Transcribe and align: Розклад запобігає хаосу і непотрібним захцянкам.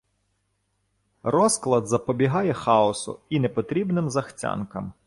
Розклад 1.23 1.87
запобігає 1.87 2.53
хаосу 2.53 3.19
і 3.29 3.39
непотрібним 3.39 4.09
захцянкам. 4.09 4.93